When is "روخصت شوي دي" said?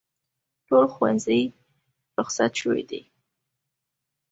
2.17-3.01